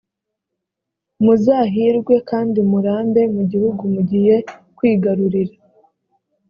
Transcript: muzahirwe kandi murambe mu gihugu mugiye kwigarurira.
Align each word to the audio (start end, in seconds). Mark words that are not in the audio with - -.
muzahirwe 1.23 2.15
kandi 2.29 2.59
murambe 2.69 3.21
mu 3.35 3.41
gihugu 3.51 3.83
mugiye 3.93 4.35
kwigarurira. 4.77 5.55